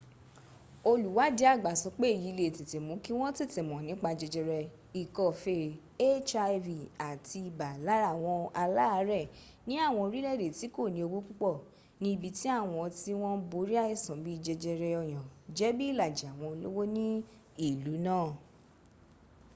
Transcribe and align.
olùwádìí 0.89 1.45
àgbà 1.53 1.71
sọ 1.81 1.89
pé 1.99 2.05
èyí 2.15 2.29
le 2.37 2.43
è 2.49 2.51
tètè 2.57 2.77
mú 2.87 2.93
kí 3.03 3.11
wọn 3.19 3.31
tètè 3.37 3.59
mọ 3.69 3.75
nípa 3.87 4.09
jẹjẹrẹ 4.19 4.59
ikọ́ 5.01 5.27
fee 5.41 5.63
hiv 6.67 6.81
àti 7.09 7.37
ibà 7.49 7.69
lára 7.87 8.07
àwọn 8.13 8.37
aláàrẹ̀ 8.63 9.29
ni 9.67 9.73
àwọn 9.85 10.01
orílẹ̀ 10.07 10.33
èdè 10.35 10.47
tí 10.59 10.65
kòní 10.75 10.99
owó 11.05 11.17
púpọ̀ 11.27 11.55
ní 12.01 12.07
ibi 12.15 12.29
tí 12.37 12.47
àwọn 12.59 12.83
tí 12.99 13.11
wọ́n 13.21 13.35
ń 13.39 13.45
borí 13.51 13.73
àìsàn 13.85 14.17
bíì 14.25 14.41
jẹjẹrẹ 14.45 14.89
ọyàn 15.03 15.25
jẹ 15.57 15.67
bí 15.77 15.83
ìlàjì 15.91 16.25
àwọn 16.31 16.47
olówó 16.53 16.83
ní 16.95 17.05
ìlú 17.67 17.93
náà 18.05 18.29